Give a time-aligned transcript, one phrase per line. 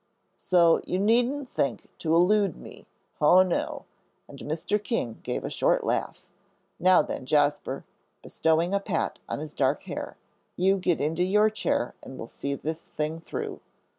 [0.39, 2.87] "So you needn't think to elude me,
[3.21, 3.85] oh, no!"
[4.27, 4.83] and Mr.
[4.83, 6.25] King gave a short laugh.
[6.79, 7.85] "Now, then, Jasper,"
[8.23, 10.17] bestowing a pat on his dark hair,
[10.55, 13.59] "you get into your chair and we'll see this thing through.